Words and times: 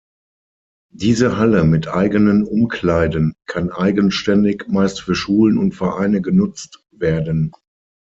Diese 0.95 1.37
Halle 1.37 1.63
mit 1.63 1.87
eigenen 1.87 2.43
Umkleiden 2.43 3.35
kann 3.45 3.69
eigenständig 3.71 4.65
meist 4.67 4.99
für 5.01 5.13
Schulen 5.13 5.59
und 5.59 5.73
Vereine 5.75 6.21
genutzt 6.23 6.83
werden. 6.89 7.51